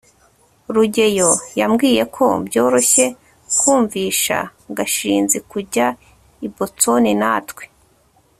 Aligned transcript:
rugeyo 0.75 1.29
yambwiye 1.59 2.03
ko 2.15 2.25
byoroshye 2.47 3.05
kumvisha 3.57 4.37
gashinzi 4.77 5.37
kujya 5.49 5.87
i 6.45 6.47
boston 6.55 7.03
natwe 7.21 7.63